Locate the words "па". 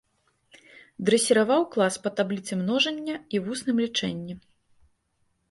2.07-2.13